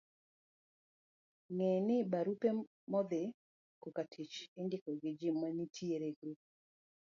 Ng'e 1.53 1.71
ni, 1.87 1.97
barupe 2.11 2.49
modhi 2.91 3.21
kokatich 3.81 4.35
indiko 4.61 4.89
gi 5.01 5.11
ji 5.19 5.29
manitiere 5.39 6.07
e 6.11 6.15
grup 6.19 6.39